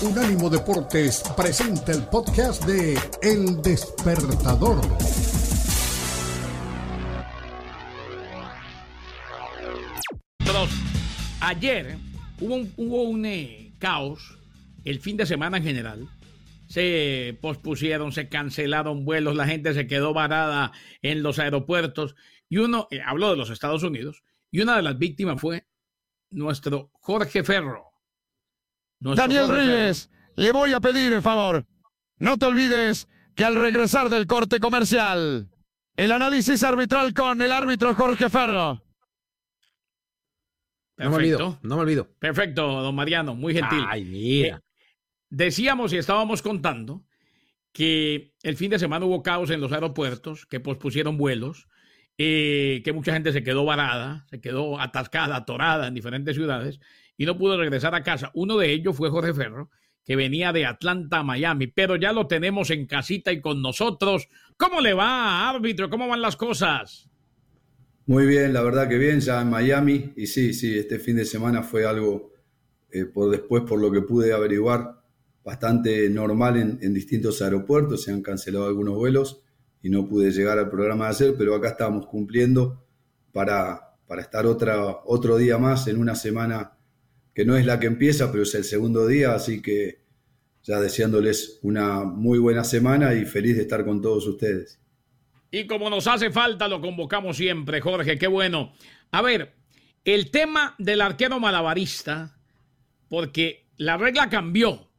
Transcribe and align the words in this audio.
Unánimo 0.00 0.48
Deportes 0.48 1.24
presenta 1.36 1.90
el 1.90 2.04
podcast 2.04 2.64
de 2.64 2.96
El 3.20 3.60
Despertador. 3.62 4.80
Ayer 11.40 11.96
hubo 12.40 13.02
un, 13.02 13.26
eh, 13.26 13.72
caos, 13.80 14.38
el 14.84 15.00
fin 15.00 15.16
de 15.16 15.26
semana 15.26 15.56
en 15.56 15.64
general. 15.64 16.08
Se 16.68 17.36
pospusieron, 17.40 18.12
se 18.12 18.28
cancelaron 18.28 19.04
vuelos, 19.04 19.34
la 19.34 19.46
gente 19.46 19.74
se 19.74 19.88
quedó 19.88 20.14
varada 20.14 20.70
en 21.02 21.24
los 21.24 21.40
aeropuertos. 21.40 22.14
Y 22.48 22.58
uno, 22.58 22.86
eh, 22.92 23.00
habló 23.04 23.30
de 23.30 23.36
los 23.36 23.50
Estados 23.50 23.82
Unidos, 23.82 24.22
y 24.52 24.60
una 24.60 24.76
de 24.76 24.82
las 24.82 24.96
víctimas 24.96 25.40
fue 25.40 25.66
nuestro 26.30 26.92
Jorge 27.00 27.42
Ferro. 27.42 27.87
Daniel 29.00 29.48
Reyes, 29.48 30.10
le 30.36 30.52
voy 30.52 30.72
a 30.72 30.80
pedir 30.80 31.12
el 31.12 31.22
favor. 31.22 31.66
No 32.18 32.36
te 32.36 32.46
olvides 32.46 33.08
que 33.34 33.44
al 33.44 33.54
regresar 33.54 34.08
del 34.08 34.26
corte 34.26 34.58
comercial, 34.58 35.48
el 35.96 36.12
análisis 36.12 36.62
arbitral 36.62 37.14
con 37.14 37.40
el 37.40 37.52
árbitro 37.52 37.94
Jorge 37.94 38.28
Ferro. 38.28 38.82
No 40.96 41.10
me 41.10 41.16
olvido, 41.16 41.58
no 41.62 41.76
me 41.76 41.82
olvido. 41.82 42.08
Perfecto, 42.18 42.66
don 42.82 42.94
Mariano, 42.94 43.36
muy 43.36 43.54
gentil. 43.54 43.84
Ay, 43.88 44.04
mira. 44.04 44.56
Eh, 44.56 44.60
decíamos 45.30 45.92
y 45.92 45.96
estábamos 45.96 46.42
contando 46.42 47.04
que 47.72 48.34
el 48.42 48.56
fin 48.56 48.70
de 48.70 48.80
semana 48.80 49.06
hubo 49.06 49.22
caos 49.22 49.50
en 49.50 49.60
los 49.60 49.70
aeropuertos, 49.70 50.46
que 50.46 50.58
pospusieron 50.58 51.16
vuelos, 51.16 51.68
eh, 52.16 52.82
que 52.84 52.92
mucha 52.92 53.12
gente 53.12 53.32
se 53.32 53.44
quedó 53.44 53.64
varada, 53.64 54.26
se 54.28 54.40
quedó 54.40 54.80
atascada, 54.80 55.36
atorada 55.36 55.86
en 55.86 55.94
diferentes 55.94 56.34
ciudades 56.34 56.80
y 57.18 57.26
no 57.26 57.36
pudo 57.36 57.58
regresar 57.58 57.94
a 57.94 58.02
casa. 58.02 58.30
Uno 58.32 58.56
de 58.56 58.72
ellos 58.72 58.96
fue 58.96 59.10
Jorge 59.10 59.34
Ferro, 59.34 59.70
que 60.04 60.16
venía 60.16 60.52
de 60.52 60.64
Atlanta 60.64 61.18
a 61.18 61.22
Miami, 61.24 61.66
pero 61.66 61.96
ya 61.96 62.12
lo 62.12 62.28
tenemos 62.28 62.70
en 62.70 62.86
casita 62.86 63.32
y 63.32 63.40
con 63.42 63.60
nosotros. 63.60 64.28
¿Cómo 64.56 64.80
le 64.80 64.94
va, 64.94 65.50
árbitro? 65.50 65.90
¿Cómo 65.90 66.08
van 66.08 66.22
las 66.22 66.36
cosas? 66.36 67.10
Muy 68.06 68.24
bien, 68.24 68.54
la 68.54 68.62
verdad 68.62 68.88
que 68.88 68.96
bien, 68.96 69.20
ya 69.20 69.42
en 69.42 69.50
Miami. 69.50 70.12
Y 70.16 70.28
sí, 70.28 70.54
sí, 70.54 70.78
este 70.78 71.00
fin 71.00 71.16
de 71.16 71.24
semana 71.24 71.62
fue 71.62 71.84
algo, 71.84 72.32
eh, 72.90 73.04
por 73.04 73.30
después, 73.30 73.64
por 73.64 73.80
lo 73.80 73.90
que 73.90 74.00
pude 74.00 74.32
averiguar, 74.32 75.02
bastante 75.44 76.08
normal 76.08 76.78
en, 76.80 76.94
distintos 76.94 77.42
aeropuertos. 77.42 78.04
Se 78.04 78.12
han 78.12 78.22
cancelado 78.22 78.66
algunos 78.66 78.94
vuelos 78.94 79.42
y 79.82 79.90
no 79.90 80.08
pude 80.08 80.30
llegar 80.30 80.58
al 80.58 80.70
programa 80.70 81.06
de 81.06 81.10
ayer, 81.10 81.34
pero 81.36 81.54
acá 81.56 81.70
estamos 81.70 82.06
cumpliendo 82.06 82.86
para, 83.32 83.96
para 84.06 84.22
estar 84.22 84.46
otra, 84.46 85.00
otro 85.04 85.36
día 85.36 85.58
más 85.58 85.88
en 85.88 85.98
una 85.98 86.14
semana 86.14 86.77
que 87.38 87.44
no 87.44 87.56
es 87.56 87.64
la 87.64 87.78
que 87.78 87.86
empieza, 87.86 88.32
pero 88.32 88.42
es 88.42 88.52
el 88.56 88.64
segundo 88.64 89.06
día, 89.06 89.32
así 89.32 89.62
que 89.62 90.00
ya 90.64 90.80
deseándoles 90.80 91.60
una 91.62 92.02
muy 92.02 92.40
buena 92.40 92.64
semana 92.64 93.14
y 93.14 93.26
feliz 93.26 93.54
de 93.54 93.62
estar 93.62 93.84
con 93.84 94.02
todos 94.02 94.26
ustedes. 94.26 94.80
Y 95.52 95.68
como 95.68 95.88
nos 95.88 96.08
hace 96.08 96.32
falta, 96.32 96.66
lo 96.66 96.80
convocamos 96.80 97.36
siempre, 97.36 97.80
Jorge, 97.80 98.18
qué 98.18 98.26
bueno. 98.26 98.72
A 99.12 99.22
ver, 99.22 99.54
el 100.04 100.32
tema 100.32 100.74
del 100.78 101.00
arquero 101.00 101.38
malabarista, 101.38 102.36
porque 103.08 103.68
la 103.76 103.96
regla 103.96 104.28
cambió, 104.28 104.90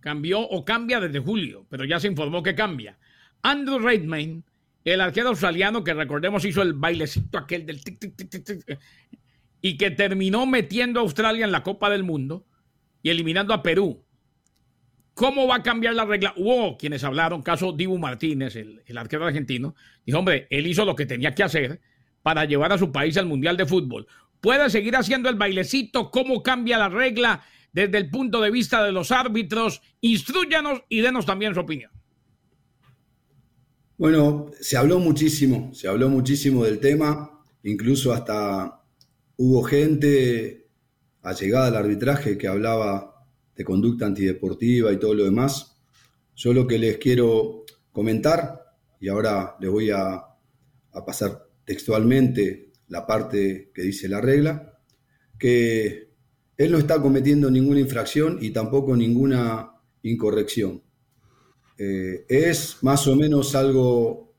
cambió 0.00 0.40
o 0.40 0.64
cambia 0.64 1.00
desde 1.00 1.18
julio, 1.18 1.66
pero 1.68 1.84
ya 1.84 2.00
se 2.00 2.08
informó 2.08 2.42
que 2.42 2.54
cambia. 2.54 2.96
Andrew 3.42 3.78
Redmayne, 3.78 4.42
el 4.86 5.02
arquero 5.02 5.28
australiano 5.28 5.84
que 5.84 5.92
recordemos 5.92 6.46
hizo 6.46 6.62
el 6.62 6.72
bailecito 6.72 7.36
aquel 7.36 7.66
del 7.66 7.84
tic, 7.84 7.98
tic, 7.98 8.16
tic, 8.16 8.42
tic, 8.42 8.78
y 9.62 9.78
que 9.78 9.90
terminó 9.90 10.44
metiendo 10.44 11.00
a 11.00 11.04
Australia 11.04 11.46
en 11.46 11.52
la 11.52 11.62
Copa 11.62 11.88
del 11.88 12.02
Mundo 12.02 12.44
y 13.02 13.10
eliminando 13.10 13.54
a 13.54 13.62
Perú. 13.62 14.04
¿Cómo 15.14 15.46
va 15.46 15.56
a 15.56 15.62
cambiar 15.62 15.94
la 15.94 16.04
regla? 16.04 16.34
Hubo 16.36 16.76
quienes 16.76 17.04
hablaron, 17.04 17.42
caso 17.42 17.72
Dibu 17.72 17.96
Martínez, 17.96 18.56
el, 18.56 18.82
el 18.84 18.98
arquero 18.98 19.24
argentino, 19.24 19.74
dijo, 20.04 20.18
hombre, 20.18 20.46
él 20.50 20.66
hizo 20.66 20.84
lo 20.84 20.96
que 20.96 21.06
tenía 21.06 21.34
que 21.34 21.44
hacer 21.44 21.80
para 22.22 22.44
llevar 22.44 22.72
a 22.72 22.78
su 22.78 22.90
país 22.90 23.16
al 23.16 23.26
Mundial 23.26 23.56
de 23.56 23.66
Fútbol. 23.66 24.06
¿Puede 24.40 24.68
seguir 24.70 24.96
haciendo 24.96 25.28
el 25.28 25.36
bailecito? 25.36 26.10
¿Cómo 26.10 26.42
cambia 26.42 26.76
la 26.76 26.88
regla 26.88 27.44
desde 27.72 27.98
el 27.98 28.10
punto 28.10 28.40
de 28.40 28.50
vista 28.50 28.82
de 28.82 28.90
los 28.90 29.12
árbitros? 29.12 29.80
Instruyanos 30.00 30.82
y 30.88 31.00
denos 31.00 31.24
también 31.24 31.54
su 31.54 31.60
opinión. 31.60 31.92
Bueno, 33.98 34.50
se 34.60 34.76
habló 34.76 34.98
muchísimo, 34.98 35.72
se 35.72 35.86
habló 35.86 36.08
muchísimo 36.08 36.64
del 36.64 36.80
tema, 36.80 37.44
incluso 37.62 38.12
hasta 38.12 38.81
hubo 39.44 39.64
gente 39.64 40.68
allegada 41.22 41.66
al 41.66 41.76
arbitraje 41.76 42.38
que 42.38 42.46
hablaba 42.46 43.26
de 43.56 43.64
conducta 43.64 44.06
antideportiva 44.06 44.92
y 44.92 45.00
todo 45.00 45.14
lo 45.14 45.24
demás. 45.24 45.82
Yo 46.36 46.52
lo 46.52 46.64
que 46.68 46.78
les 46.78 46.98
quiero 46.98 47.64
comentar, 47.90 48.76
y 49.00 49.08
ahora 49.08 49.56
les 49.58 49.68
voy 49.68 49.90
a, 49.90 50.28
pasar 51.04 51.48
textualmente 51.64 52.70
la 52.86 53.04
parte 53.04 53.72
que 53.74 53.82
dice 53.82 54.08
la 54.08 54.20
regla, 54.20 54.78
que 55.40 56.12
él 56.56 56.70
no 56.70 56.78
está 56.78 57.02
cometiendo 57.02 57.50
ninguna 57.50 57.80
infracción 57.80 58.38
y 58.40 58.50
tampoco 58.50 58.94
ninguna 58.94 59.72
incorrección. 60.02 60.84
Eh, 61.78 62.26
es 62.28 62.76
más 62.82 63.08
o 63.08 63.16
menos 63.16 63.56
algo 63.56 64.36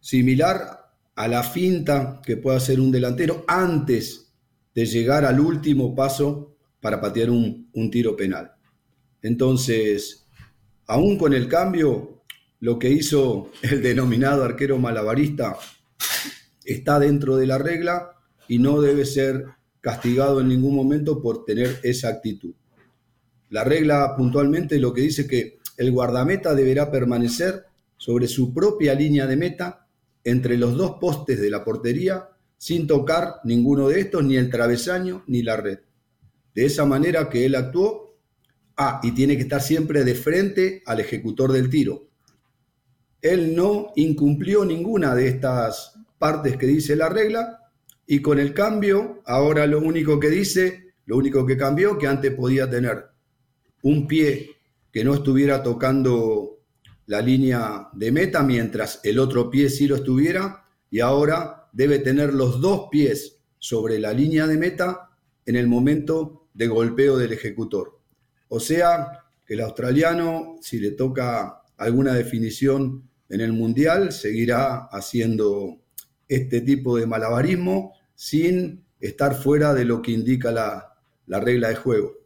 similar 0.00 0.77
a 1.18 1.26
la 1.26 1.42
finta 1.42 2.22
que 2.24 2.36
puede 2.36 2.58
hacer 2.58 2.78
un 2.78 2.92
delantero 2.92 3.44
antes 3.48 4.32
de 4.72 4.86
llegar 4.86 5.24
al 5.24 5.40
último 5.40 5.92
paso 5.92 6.54
para 6.80 7.00
patear 7.00 7.30
un, 7.30 7.68
un 7.72 7.90
tiro 7.90 8.14
penal. 8.14 8.52
Entonces, 9.20 10.28
aún 10.86 11.18
con 11.18 11.34
el 11.34 11.48
cambio, 11.48 12.22
lo 12.60 12.78
que 12.78 12.90
hizo 12.90 13.50
el 13.62 13.82
denominado 13.82 14.44
arquero 14.44 14.78
malabarista 14.78 15.58
está 16.64 17.00
dentro 17.00 17.34
de 17.36 17.48
la 17.48 17.58
regla 17.58 18.12
y 18.46 18.60
no 18.60 18.80
debe 18.80 19.04
ser 19.04 19.44
castigado 19.80 20.40
en 20.40 20.46
ningún 20.46 20.76
momento 20.76 21.20
por 21.20 21.44
tener 21.44 21.80
esa 21.82 22.10
actitud. 22.10 22.54
La 23.50 23.64
regla 23.64 24.14
puntualmente 24.16 24.78
lo 24.78 24.94
que 24.94 25.00
dice 25.00 25.26
que 25.26 25.58
el 25.78 25.90
guardameta 25.90 26.54
deberá 26.54 26.92
permanecer 26.92 27.64
sobre 27.96 28.28
su 28.28 28.54
propia 28.54 28.94
línea 28.94 29.26
de 29.26 29.36
meta 29.36 29.87
entre 30.30 30.56
los 30.56 30.76
dos 30.76 30.96
postes 31.00 31.40
de 31.40 31.50
la 31.50 31.64
portería 31.64 32.28
sin 32.56 32.86
tocar 32.86 33.36
ninguno 33.44 33.88
de 33.88 34.00
estos, 34.00 34.24
ni 34.24 34.36
el 34.36 34.50
travesaño 34.50 35.24
ni 35.26 35.42
la 35.42 35.56
red. 35.56 35.78
De 36.54 36.64
esa 36.64 36.84
manera 36.84 37.30
que 37.30 37.46
él 37.46 37.54
actuó, 37.54 38.18
ah, 38.76 39.00
y 39.02 39.12
tiene 39.12 39.36
que 39.36 39.42
estar 39.42 39.62
siempre 39.62 40.04
de 40.04 40.14
frente 40.14 40.82
al 40.86 41.00
ejecutor 41.00 41.52
del 41.52 41.70
tiro. 41.70 42.08
Él 43.22 43.54
no 43.54 43.92
incumplió 43.96 44.64
ninguna 44.64 45.14
de 45.14 45.28
estas 45.28 45.94
partes 46.18 46.56
que 46.56 46.66
dice 46.66 46.96
la 46.96 47.08
regla 47.08 47.70
y 48.06 48.20
con 48.20 48.38
el 48.38 48.54
cambio, 48.54 49.22
ahora 49.24 49.66
lo 49.66 49.80
único 49.80 50.18
que 50.18 50.30
dice, 50.30 50.94
lo 51.06 51.16
único 51.16 51.46
que 51.46 51.56
cambió, 51.56 51.96
que 51.96 52.06
antes 52.06 52.34
podía 52.34 52.68
tener 52.68 53.06
un 53.82 54.06
pie 54.06 54.56
que 54.92 55.04
no 55.04 55.14
estuviera 55.14 55.62
tocando 55.62 56.57
la 57.08 57.22
línea 57.22 57.88
de 57.94 58.12
meta 58.12 58.42
mientras 58.42 59.00
el 59.02 59.18
otro 59.18 59.48
pie 59.48 59.70
sí 59.70 59.88
lo 59.88 59.96
estuviera 59.96 60.66
y 60.90 61.00
ahora 61.00 61.70
debe 61.72 62.00
tener 62.00 62.34
los 62.34 62.60
dos 62.60 62.88
pies 62.90 63.38
sobre 63.58 63.98
la 63.98 64.12
línea 64.12 64.46
de 64.46 64.58
meta 64.58 65.08
en 65.46 65.56
el 65.56 65.68
momento 65.68 66.48
de 66.52 66.66
golpeo 66.66 67.16
del 67.16 67.32
ejecutor. 67.32 67.98
O 68.48 68.60
sea, 68.60 69.24
que 69.46 69.54
el 69.54 69.60
australiano, 69.60 70.56
si 70.60 70.78
le 70.78 70.90
toca 70.90 71.62
alguna 71.78 72.12
definición 72.12 73.08
en 73.30 73.40
el 73.40 73.54
Mundial, 73.54 74.12
seguirá 74.12 74.88
haciendo 74.92 75.78
este 76.28 76.60
tipo 76.60 76.98
de 76.98 77.06
malabarismo 77.06 77.94
sin 78.14 78.84
estar 79.00 79.34
fuera 79.34 79.72
de 79.72 79.86
lo 79.86 80.02
que 80.02 80.12
indica 80.12 80.50
la, 80.50 80.92
la 81.26 81.40
regla 81.40 81.70
de 81.70 81.76
juego. 81.76 82.17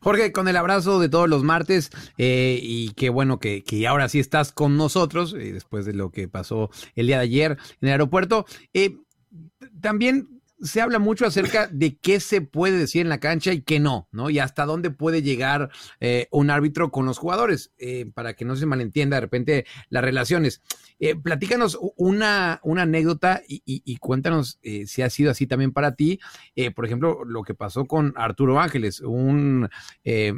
Jorge, 0.00 0.32
con 0.32 0.48
el 0.48 0.56
abrazo 0.56 1.00
de 1.00 1.08
todos 1.08 1.28
los 1.28 1.42
martes 1.44 1.90
eh, 2.18 2.58
y 2.62 2.90
qué 2.90 3.08
bueno 3.10 3.38
que, 3.38 3.62
que, 3.62 3.86
ahora 3.86 4.08
sí 4.08 4.18
estás 4.18 4.52
con 4.52 4.76
nosotros 4.76 5.34
eh, 5.34 5.52
después 5.52 5.86
de 5.86 5.94
lo 5.94 6.10
que 6.10 6.28
pasó 6.28 6.70
el 6.94 7.06
día 7.06 7.18
de 7.18 7.24
ayer 7.24 7.52
en 7.80 7.88
el 7.88 7.92
aeropuerto. 7.92 8.46
Eh, 8.74 8.96
también 9.80 10.37
se 10.60 10.80
habla 10.80 10.98
mucho 10.98 11.26
acerca 11.26 11.68
de 11.68 11.96
qué 11.96 12.20
se 12.20 12.40
puede 12.40 12.78
decir 12.78 13.02
en 13.02 13.08
la 13.08 13.20
cancha 13.20 13.52
y 13.52 13.62
qué 13.62 13.80
no, 13.80 14.08
¿no? 14.10 14.30
Y 14.30 14.38
hasta 14.38 14.66
dónde 14.66 14.90
puede 14.90 15.22
llegar 15.22 15.70
eh, 16.00 16.26
un 16.30 16.50
árbitro 16.50 16.90
con 16.90 17.06
los 17.06 17.18
jugadores, 17.18 17.72
eh, 17.78 18.10
para 18.12 18.34
que 18.34 18.44
no 18.44 18.56
se 18.56 18.66
malentienda 18.66 19.16
de 19.16 19.20
repente 19.20 19.66
las 19.88 20.02
relaciones. 20.02 20.62
Eh, 20.98 21.14
platícanos 21.14 21.78
una, 21.96 22.60
una 22.64 22.82
anécdota 22.82 23.40
y, 23.46 23.62
y, 23.64 23.82
y 23.84 23.96
cuéntanos 23.98 24.58
eh, 24.62 24.86
si 24.86 25.02
ha 25.02 25.10
sido 25.10 25.30
así 25.30 25.46
también 25.46 25.72
para 25.72 25.94
ti. 25.94 26.18
Por 26.74 26.84
ejemplo, 26.84 27.24
lo 27.24 27.44
que 27.44 27.54
pasó 27.54 27.84
con 27.86 28.12
Arturo 28.16 28.60
Ángeles, 28.60 29.00
un 29.00 29.68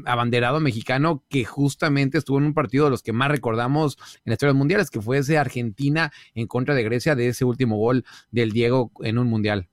abanderado 0.04 0.60
mexicano 0.60 1.24
que 1.28 1.44
justamente 1.44 2.18
estuvo 2.18 2.38
en 2.38 2.44
un 2.44 2.54
partido 2.54 2.84
de 2.84 2.90
los 2.90 3.02
que 3.02 3.14
más 3.14 3.30
recordamos 3.30 3.96
en 4.16 4.22
la 4.26 4.34
historia 4.34 4.52
mundiales, 4.52 4.90
que 4.90 5.00
fue 5.00 5.18
ese 5.18 5.38
Argentina 5.38 6.12
en 6.34 6.46
contra 6.46 6.74
de 6.74 6.82
Grecia, 6.82 7.14
de 7.14 7.28
ese 7.28 7.46
último 7.46 7.78
gol 7.78 8.04
del 8.30 8.52
Diego 8.52 8.92
en 9.02 9.16
un 9.16 9.28
mundial. 9.28 9.69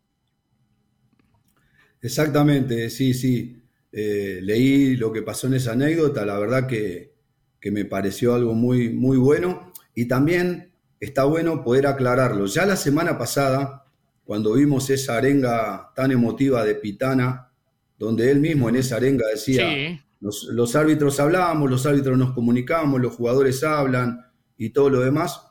Exactamente, 2.02 2.90
sí, 2.90 3.14
sí. 3.14 3.62
eh, 3.92 4.40
leí 4.42 4.96
lo 4.96 5.12
que 5.12 5.22
pasó 5.22 5.48
en 5.48 5.56
esa 5.56 5.72
anécdota, 5.72 6.26
la 6.26 6.38
verdad 6.38 6.68
que, 6.68 7.14
que 7.60 7.72
me 7.72 7.86
pareció 7.86 8.36
algo 8.36 8.54
muy, 8.54 8.90
muy 8.90 9.18
bueno 9.18 9.74
y 9.96 10.06
también 10.06 10.72
está 11.00 11.24
bueno 11.26 11.64
poder 11.64 11.88
aclararlo. 11.88 12.46
Ya 12.46 12.66
la 12.66 12.76
semana 12.76 13.18
pasada, 13.18 13.86
cuando 14.24 14.54
vimos 14.54 14.90
esa 14.90 15.18
arenga 15.18 15.92
tan 15.96 16.12
emotiva 16.12 16.64
de 16.64 16.76
Pitana, 16.76 17.52
donde 17.98 18.30
él 18.30 18.40
mismo 18.40 18.70
en 18.70 18.76
esa 18.76 18.98
arenga 18.98 19.26
decía, 19.28 20.00
los, 20.20 20.76
árbitros 20.76 21.20
hablamos, 21.20 21.70
los 21.70 21.86
árbitros 21.86 22.18
nos 22.18 22.34
comunicamos, 22.34 23.02
los 23.02 23.16
jugadores 23.16 23.64
hablan 23.64 24.26
y 24.58 24.70
todo 24.70 24.90
lo 24.90 25.00
demás, 25.02 25.42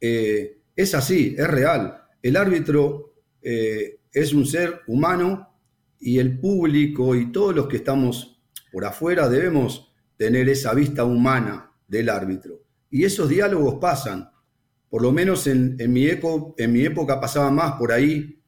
eh, 0.00 0.58
es 0.74 0.94
así, 0.94 1.34
es 1.38 1.46
real. 1.46 2.02
El 2.22 2.36
árbitro 2.36 3.14
eh, 3.42 4.00
es 4.12 4.32
un 4.32 4.46
ser 4.46 4.80
humano 4.86 5.53
y 6.00 6.18
el 6.18 6.38
público 6.38 7.14
y 7.14 7.32
todos 7.32 7.54
los 7.54 7.66
que 7.66 7.76
estamos 7.76 8.42
por 8.70 8.84
afuera 8.84 9.28
debemos 9.28 9.92
tener 10.16 10.48
esa 10.48 10.74
vista 10.74 11.04
humana 11.04 11.72
del 11.86 12.08
árbitro. 12.08 12.60
Y 12.90 13.04
esos 13.04 13.28
diálogos 13.28 13.76
pasan. 13.80 14.30
Por 14.88 15.02
lo 15.02 15.12
menos 15.12 15.46
en, 15.46 15.76
mi, 15.92 16.06
en 16.06 16.72
mi 16.72 16.84
época 16.84 17.20
pasaba 17.20 17.50
más 17.50 17.72
por 17.72 17.92
ahí. 17.92 18.40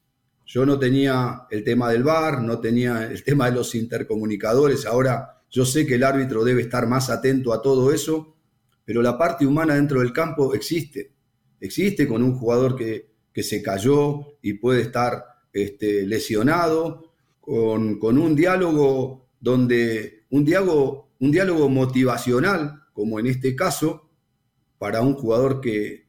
Yo 0.45 0.65
no 0.65 0.79
tenía 0.79 1.41
el 1.49 1.63
tema 1.63 1.91
del 1.91 2.03
VAR, 2.03 2.41
no 2.41 2.59
tenía 2.59 3.05
el 3.05 3.23
tema 3.25 3.49
de 3.49 3.55
los 3.55 3.75
intercomunicadores. 3.75 4.85
Ahora 4.85 5.41
yo 5.49 5.65
sé 5.65 5.85
que 5.85 5.95
el 5.95 6.03
árbitro 6.03 6.43
debe 6.43 6.61
estar 6.61 6.87
más 6.87 7.09
atento 7.09 7.53
a 7.53 7.61
todo 7.61 7.91
eso, 7.93 8.35
pero 8.85 9.01
la 9.01 9.17
parte 9.17 9.45
humana 9.45 9.75
dentro 9.75 9.99
del 9.99 10.13
campo 10.13 10.53
existe. 10.53 11.13
Existe 11.59 12.07
con 12.07 12.23
un 12.23 12.37
jugador 12.37 12.75
que, 12.75 13.09
que 13.33 13.43
se 13.43 13.61
cayó 13.61 14.37
y 14.41 14.53
puede 14.53 14.81
estar 14.81 15.23
este, 15.53 16.05
lesionado, 16.05 17.06
con, 17.47 18.17
un 18.17 18.35
diálogo 18.35 19.29
donde 19.39 20.25
un 20.31 20.43
diálogo 20.43 21.07
un 21.19 21.31
diálogo 21.31 21.69
motivacional, 21.69 22.83
como 22.93 23.19
en 23.19 23.27
este 23.27 23.55
caso, 23.55 24.11
para 24.77 25.01
un 25.01 25.13
jugador 25.13 25.61
que, 25.61 26.05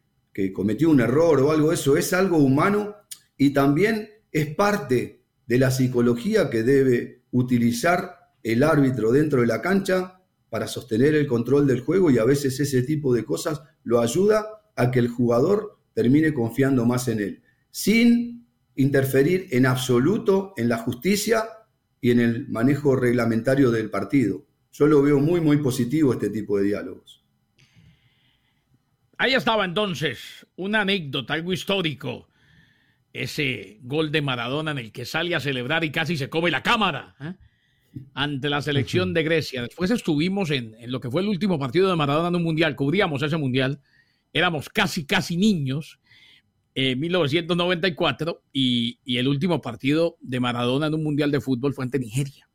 cometió 0.53 0.91
un 0.91 1.01
error 1.01 1.41
o 1.41 1.51
algo, 1.51 1.73
eso 1.73 1.97
es 1.97 2.13
algo 2.13 2.37
humano 2.37 2.95
y 3.37 3.53
también 3.53 4.09
es 4.31 4.55
parte 4.55 5.25
de 5.49 5.59
la 5.59 5.73
psicología 5.73 6.49
que 6.49 6.63
debe 6.63 7.25
utilizar 7.33 8.31
el 8.45 8.63
árbitro 8.63 9.11
dentro 9.11 9.41
de 9.41 9.49
la 9.49 9.61
cancha 9.61 10.23
para 10.49 10.69
sostener 10.69 11.17
el 11.17 11.27
control 11.27 11.67
del 11.67 11.81
juego 11.81 12.13
y 12.13 12.19
a 12.19 12.25
veces 12.25 12.61
ese 12.61 12.83
tipo 12.83 13.13
de 13.13 13.25
cosas 13.25 13.63
lo 13.83 14.01
ayuda 14.01 14.47
a 14.77 14.93
que 14.93 15.01
el 15.01 15.09
jugador 15.09 15.81
termine 15.93 16.33
confiando 16.33 16.87
más 16.87 17.09
en 17.09 17.19
él, 17.19 17.43
sin 17.73 18.38
interferir 18.79 19.49
en 19.51 19.67
absoluto 19.67 20.55
en 20.57 20.69
la 20.69 20.79
justicia 20.79 21.45
y 22.01 22.13
en 22.13 22.21
el 22.21 22.49
manejo 22.49 22.97
reglamentario 22.97 23.71
del 23.71 23.91
partido. 23.91 24.47
Yo 24.73 24.87
lo 24.87 25.03
veo 25.03 25.19
muy, 25.19 25.41
muy 25.41 25.57
positivo 25.59 26.13
este 26.13 26.31
tipo 26.31 26.59
de 26.59 26.65
diálogos. 26.65 27.25
Ahí 29.19 29.35
estaba 29.35 29.65
entonces 29.65 30.47
una 30.55 30.83
anécdota, 30.83 31.35
algo 31.35 31.53
histórico. 31.53 32.29
Ese 33.13 33.79
gol 33.83 34.13
de 34.13 34.23
Maradona 34.23 34.71
en 34.71 34.79
el 34.79 34.93
que 34.93 35.05
sale 35.05 35.35
a 35.35 35.41
celebrar 35.41 35.83
y 35.83 35.91
casi 35.91 36.17
se 36.17 36.29
come 36.29 36.53
la 36.53 36.63
cámara 36.63 37.17
¿eh? 37.21 37.35
ante 38.15 38.49
la 38.49 38.63
selección 38.63 39.13
de 39.13 39.25
Grecia. 39.25 39.63
Después 39.63 39.91
estuvimos 39.91 40.53
en, 40.53 40.77
lo 40.87 41.01
que 41.01 41.11
fue 41.11 41.23
el 41.23 41.29
último 41.29 41.59
partido 41.59 41.89
de 41.89 41.97
Maradona 41.97 42.29
en 42.29 42.37
un 42.37 42.45
mundial, 42.45 42.77
cubríamos 42.77 43.23
ese 43.23 43.37
mundial, 43.37 43.81
éramos 44.33 44.69
casi, 44.69 45.05
casi 45.05 45.37
niños, 45.37 45.99
en 46.81 47.01
1994, 47.01 48.43
y, 48.53 49.01
y, 49.05 49.17
el 49.19 49.27
último 49.27 49.61
partido 49.61 50.17
de 50.21 50.39
Maradona 50.39 50.87
en 50.87 50.95
un 50.95 51.03
mundial 51.03 51.31
de 51.31 51.41
fútbol 51.41 51.75
fue 51.75 51.85
ante 51.85 51.99
Nigeria 51.99 52.49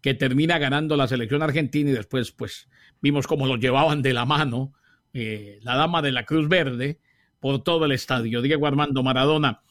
que 0.00 0.14
termina 0.14 0.58
ganando 0.58 0.96
la 0.96 1.08
selección 1.08 1.42
argentina 1.42 1.90
y 1.90 1.92
después 1.92 2.30
pues 2.30 2.68
vimos 3.00 3.26
cómo 3.26 3.46
lo 3.46 3.56
llevaban 3.56 4.02
de 4.02 4.12
la 4.12 4.24
mano 4.24 4.72
eh, 5.12 5.58
la 5.62 5.74
dama 5.74 6.02
de 6.02 6.12
la 6.12 6.24
Cruz 6.24 6.48
Verde 6.48 7.00
por 7.40 7.62
todo 7.62 7.84
el 7.84 7.92
estadio, 7.92 8.42
Diego 8.42 8.66
Armando 8.66 9.02
Maradona. 9.02 9.62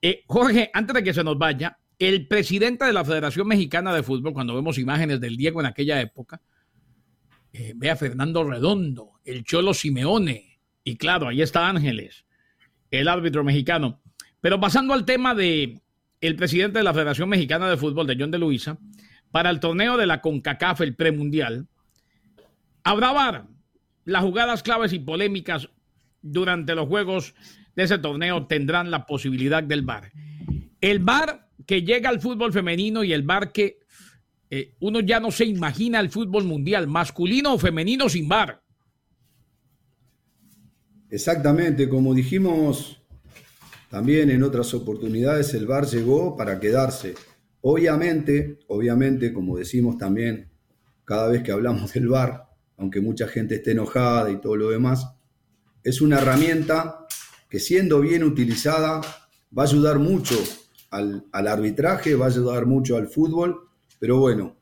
Eh, 0.00 0.24
Jorge, 0.26 0.70
antes 0.72 0.94
de 0.94 1.02
que 1.02 1.14
se 1.14 1.24
nos 1.24 1.38
vaya, 1.38 1.78
el 1.98 2.26
presidente 2.26 2.84
de 2.84 2.92
la 2.92 3.04
Federación 3.04 3.46
Mexicana 3.46 3.94
de 3.94 4.02
Fútbol, 4.02 4.32
cuando 4.32 4.54
vemos 4.54 4.78
imágenes 4.78 5.20
del 5.20 5.36
Diego 5.36 5.60
en 5.60 5.66
aquella 5.66 6.00
época, 6.00 6.40
eh, 7.52 7.72
ve 7.76 7.90
a 7.90 7.96
Fernando 7.96 8.44
Redondo, 8.44 9.20
el 9.24 9.44
Cholo 9.44 9.72
Simeone, 9.72 10.60
y 10.84 10.96
claro, 10.96 11.28
ahí 11.28 11.42
está 11.42 11.68
Ángeles, 11.68 12.24
el 12.92 13.08
árbitro 13.08 13.42
mexicano. 13.42 14.00
Pero 14.40 14.60
pasando 14.60 14.94
al 14.94 15.04
tema 15.04 15.34
de 15.34 15.80
el 16.20 16.36
presidente 16.36 16.78
de 16.78 16.84
la 16.84 16.94
Federación 16.94 17.28
Mexicana 17.28 17.68
de 17.68 17.76
Fútbol, 17.76 18.06
de 18.06 18.16
John 18.18 18.30
de 18.30 18.38
Luisa, 18.38 18.78
para 19.32 19.50
el 19.50 19.58
torneo 19.58 19.96
de 19.96 20.06
la 20.06 20.20
CONCACAF, 20.20 20.82
el 20.82 20.94
premundial, 20.94 21.66
habrá 22.84 23.12
VAR. 23.12 23.46
Las 24.04 24.22
jugadas 24.22 24.62
claves 24.62 24.92
y 24.92 24.98
polémicas 24.98 25.68
durante 26.20 26.74
los 26.74 26.86
juegos 26.86 27.34
de 27.74 27.84
ese 27.84 27.98
torneo 27.98 28.46
tendrán 28.46 28.90
la 28.90 29.06
posibilidad 29.06 29.62
del 29.62 29.82
VAR. 29.82 30.12
El 30.80 30.98
VAR 31.00 31.48
que 31.66 31.82
llega 31.82 32.08
al 32.08 32.20
fútbol 32.20 32.52
femenino 32.52 33.04
y 33.04 33.12
el 33.12 33.22
VAR 33.22 33.52
que 33.52 33.80
eh, 34.50 34.74
uno 34.80 35.00
ya 35.00 35.18
no 35.18 35.30
se 35.30 35.46
imagina 35.46 35.98
el 35.98 36.10
fútbol 36.10 36.44
mundial, 36.44 36.86
masculino 36.86 37.54
o 37.54 37.58
femenino 37.58 38.08
sin 38.08 38.28
VAR. 38.28 38.61
Exactamente, 41.12 41.90
como 41.90 42.14
dijimos 42.14 42.98
también 43.90 44.30
en 44.30 44.42
otras 44.42 44.72
oportunidades, 44.72 45.52
el 45.52 45.66
VAR 45.66 45.84
llegó 45.84 46.38
para 46.38 46.58
quedarse. 46.58 47.14
Obviamente, 47.60 48.60
obviamente, 48.68 49.30
como 49.30 49.58
decimos 49.58 49.98
también 49.98 50.50
cada 51.04 51.28
vez 51.28 51.42
que 51.42 51.52
hablamos 51.52 51.92
del 51.92 52.08
VAR, 52.08 52.48
aunque 52.78 53.02
mucha 53.02 53.28
gente 53.28 53.56
esté 53.56 53.72
enojada 53.72 54.30
y 54.30 54.40
todo 54.40 54.56
lo 54.56 54.70
demás, 54.70 55.06
es 55.84 56.00
una 56.00 56.18
herramienta 56.18 57.06
que 57.50 57.60
siendo 57.60 58.00
bien 58.00 58.24
utilizada 58.24 59.02
va 59.56 59.64
a 59.64 59.66
ayudar 59.66 59.98
mucho 59.98 60.36
al, 60.88 61.26
arbitraje, 61.30 62.14
va 62.14 62.24
a 62.24 62.28
ayudar 62.30 62.64
mucho 62.64 62.96
al 62.96 63.08
fútbol, 63.08 63.68
pero 63.98 64.18
bueno, 64.18 64.56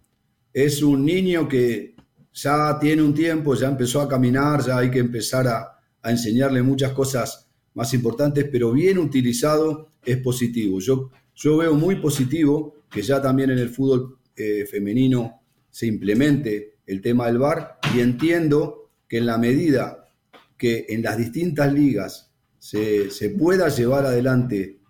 es 0.53 0.83
un 0.83 1.05
niño 1.05 1.49
que 1.49 1.95
ya 2.33 2.77
tiene 2.81 3.03
un 3.03 3.15
tiempo, 3.15 3.55
ya 3.55 3.69
empezó 3.69 4.01
a 4.01 4.09
caminar, 4.09 4.67
ya 4.67 4.79
hay 4.79 4.91
que 4.91 4.99
empezar 4.99 5.47
a, 5.47 5.80
a 6.03 6.11
enseñarle 6.11 6.63
muchas 6.63 6.93
cosas 6.93 7.49
más 7.75 7.95
importantes, 7.95 8.47
pero 8.51 8.73
bien 8.73 8.99
utilizado 8.99 9.89
es 10.05 10.17
positivo. 10.19 10.81
Yo, 10.81 11.11
yo 11.35 11.59
veo 11.59 11.75
muy 11.75 11.97
positivo 11.97 12.75
que 12.91 13.03
ya 13.03 13.23
también 13.23 13.51
en 13.51 13.59
el 13.59 13.71
fútbol 13.71 14.19
eh, 14.37 14.67
femenino 14.67 15.43
se 15.71 15.87
implemente 15.87 16.79
el 16.87 17.01
tema 17.01 17.27
del 17.27 17.39
VAR 17.39 17.79
y 17.95 18.01
entiendo 18.01 18.91
que 19.09 19.19
en 19.19 19.27
la 19.27 19.39
medida 19.39 20.09
que 20.57 20.87
en 20.89 21.03
las 21.03 21.17
distintas 21.17 21.73
ligas 21.73 22.31
se, 22.59 23.09
pueda 23.39 23.69
llevar 23.69 24.05
adelante, 24.05 24.81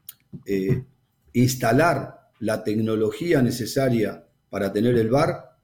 eh, 0.47 0.85
instalar 1.33 2.31
la 2.41 2.65
tecnología 2.65 3.43
necesaria 3.43 4.27
para 4.49 4.73
tener 4.73 4.97
el 4.97 5.11
VAR, 5.11 5.59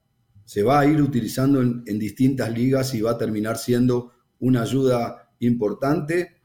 se 0.45 0.63
va 0.63 0.79
a 0.79 0.85
ir 0.85 1.01
utilizando 1.01 1.61
en, 1.61 1.83
en 1.85 1.99
distintas 1.99 2.51
ligas 2.53 2.93
y 2.93 3.01
va 3.01 3.11
a 3.11 3.17
terminar 3.17 3.57
siendo 3.57 4.13
una 4.39 4.61
ayuda 4.61 5.26
importante, 5.39 6.37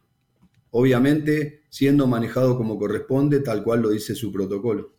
obviamente 0.70 1.62
siendo 1.68 2.06
manejado 2.06 2.56
como 2.56 2.78
corresponde, 2.78 3.40
tal 3.40 3.62
cual 3.62 3.82
lo 3.82 3.90
dice 3.90 4.14
su 4.14 4.30
protocolo. 4.30 4.92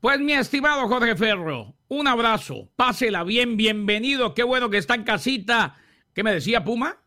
Pues 0.00 0.20
mi 0.20 0.32
estimado 0.32 0.86
Jorge 0.88 1.16
Ferro, 1.16 1.74
un 1.88 2.06
abrazo, 2.06 2.70
pásela 2.76 3.24
bien, 3.24 3.56
bienvenido, 3.56 4.34
qué 4.34 4.42
bueno 4.42 4.70
que 4.70 4.78
está 4.78 4.94
en 4.94 5.04
casita. 5.04 5.76
¿Qué 6.12 6.22
me 6.22 6.32
decía 6.32 6.64
Puma? 6.64 6.98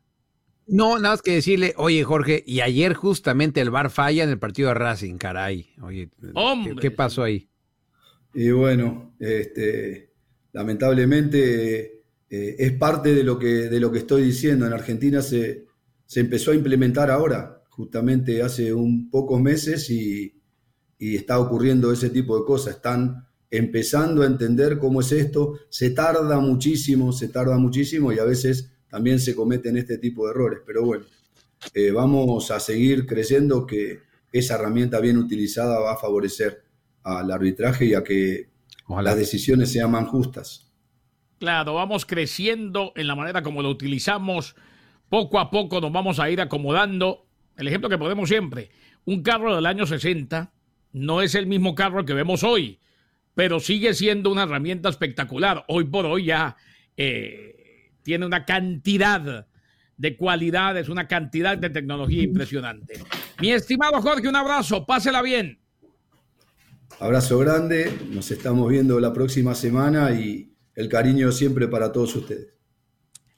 No, 0.68 1.00
nada 1.00 1.14
más 1.14 1.22
que 1.22 1.36
decirle, 1.36 1.74
oye 1.78 2.04
Jorge, 2.04 2.44
y 2.46 2.60
ayer 2.62 2.94
justamente 2.94 3.62
el 3.62 3.70
bar 3.70 3.90
falla 3.90 4.24
en 4.24 4.30
el 4.30 4.40
partido 4.40 4.68
de 4.70 4.76
Racing, 4.76 5.18
caray. 5.18 5.70
Oye, 5.82 6.10
¿qué, 6.82 6.92
pasó 6.92 7.24
ahí? 7.24 7.50
Y 8.34 8.52
bueno, 8.52 9.16
este, 9.20 10.12
lamentablemente 10.52 11.97
eh, 12.30 12.56
es 12.60 12.74
parte 12.74 13.14
de 13.14 13.24
lo, 13.24 13.40
que, 13.40 13.70
de 13.70 13.80
lo 13.80 13.92
que 13.92 14.00
estoy 14.00 14.24
diciendo. 14.24 14.66
En 14.66 14.74
Argentina 14.74 15.22
se, 15.22 15.66
se 16.06 16.20
empezó 16.20 16.52
a 16.52 16.56
implementar 16.56 17.10
ahora, 17.10 17.64
justamente 17.70 18.42
hace 18.42 18.74
un 18.74 19.10
pocos 19.10 19.42
meses, 19.42 19.90
y, 19.90 20.42
y 20.98 21.16
está 21.16 21.40
ocurriendo 21.40 21.92
ese 21.92 22.10
tipo 22.10 22.38
de 22.38 22.46
cosas. 22.46 22.76
Están 22.76 23.28
empezando 23.50 24.24
a 24.24 24.26
entender 24.26 24.78
cómo 24.78 25.02
es 25.02 25.12
esto. 25.12 25.60
Se 25.70 25.92
tarda 25.92 26.40
muchísimo, 26.40 27.14
se 27.14 27.30
tarda 27.30 27.58
muchísimo 27.58 28.12
y 28.12 28.20
a 28.20 28.26
veces 28.26 28.72
también 28.90 29.20
se 29.20 29.36
cometen 29.36 29.78
este 29.78 29.98
tipo 29.98 30.26
de 30.26 30.32
errores. 30.32 30.60
Pero 30.66 30.84
bueno, 30.86 31.06
eh, 31.74 31.92
vamos 31.92 32.52
a 32.52 32.60
seguir 32.60 33.06
creyendo 33.06 33.66
que 33.66 34.00
esa 34.32 34.56
herramienta 34.56 35.00
bien 35.00 35.18
utilizada 35.18 35.80
va 35.80 35.94
a 35.94 35.98
favorecer 35.98 36.64
al 37.04 37.32
arbitraje 37.32 37.86
y 37.86 37.94
a 37.94 38.04
que 38.04 38.50
las 39.02 39.18
decisiones 39.18 39.72
sean 39.72 39.92
más 39.92 40.08
justas. 40.10 40.67
Claro, 41.40 41.76
vamos 41.76 42.06
creciendo 42.06 42.94
en 42.96 43.08
la 43.08 43.16
manera 43.16 43.44
como 43.44 43.62
lo 43.62 43.70
utilizamos. 43.70 44.56
Poco 45.10 45.40
a 45.40 45.50
poco 45.52 45.80
nos 45.80 45.92
vamos 45.92 46.20
a 46.20 46.30
ir 46.30 46.42
acomodando. 46.42 47.28
El 47.56 47.68
ejemplo 47.68 47.90
que 47.90 47.98
podemos 47.98 48.30
siempre, 48.30 48.70
un 49.06 49.22
carro 49.24 49.56
del 49.56 49.66
año 49.66 49.86
60 49.86 50.52
no 50.94 51.22
es 51.22 51.36
el 51.36 51.48
mismo 51.48 51.76
carro 51.76 52.06
que 52.06 52.14
vemos 52.14 52.44
hoy. 52.44 52.80
pero 53.36 53.60
sigue 53.60 53.94
siendo 53.94 54.32
una 54.32 54.44
herramienta 54.44 54.90
espectacular. 54.90 55.64
Hoy 55.68 55.84
por 55.84 56.08
hoy 56.08 56.26
ya 56.26 56.58
eh, 56.96 57.92
tiene 58.02 58.26
una 58.26 58.46
cantidad 58.46 59.46
de 59.96 60.18
cualidades, 60.18 60.90
una 60.90 61.08
cantidad 61.08 61.56
de 61.56 61.70
tecnología 61.70 62.24
impresionante. 62.24 63.00
Mi 63.40 63.52
estimado 63.52 64.02
Jorge, 64.02 64.28
un 64.28 64.36
abrazo, 64.36 64.88
pásela 64.88 65.22
bien. 65.22 65.60
Abrazo 67.00 67.38
grande, 67.38 67.96
nos 68.10 68.32
estamos 68.32 68.72
viendo 68.72 69.00
la 69.00 69.14
próxima 69.14 69.54
semana 69.54 70.20
y 70.20 70.57
el 70.78 70.88
cariño 70.88 71.32
siempre 71.32 71.68
para 71.68 71.92
todos 71.92 72.16
ustedes. 72.16 72.54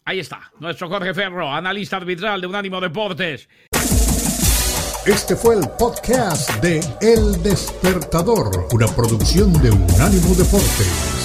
Ahí 0.06 0.20
está, 0.20 0.52
nuestro 0.60 0.90
Jorge 0.90 1.14
Ferro, 1.14 1.52
analista 1.52 1.98
arbitral 1.98 2.42
de 2.42 2.48
Unánimo 2.48 2.82
Deportes. 2.82 3.48
Este 5.06 5.36
fue 5.36 5.56
el 5.56 5.62
podcast 5.80 6.62
de 6.62 6.82
El 7.02 7.42
Despertador, 7.42 8.68
una 8.74 8.88
producción 8.88 9.54
de 9.62 9.72
Unánimo 9.72 10.36
Deportes. 10.36 11.19